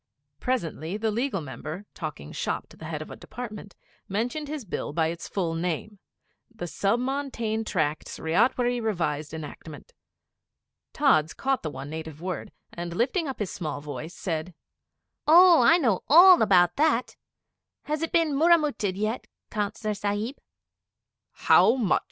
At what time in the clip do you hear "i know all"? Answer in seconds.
15.61-16.41